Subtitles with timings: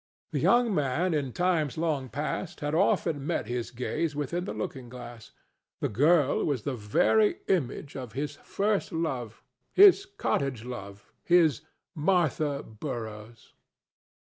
[0.31, 4.89] The young man in times long past had often met his gaze within the looking
[4.89, 5.29] glass;
[5.79, 11.61] the girl was the very image of his first love—his cottage love, his
[11.93, 13.53] Martha Burroughs.